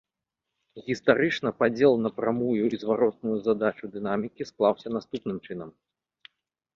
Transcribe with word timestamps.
Гістарычна 0.85 1.49
падзел 1.59 1.93
на 2.05 2.09
прамую 2.17 2.55
і 2.75 2.79
зваротную 2.83 3.35
задачу 3.49 3.91
дынамікі 3.97 4.47
склаўся 4.51 4.87
наступным 4.97 5.37
чынам. 5.49 5.69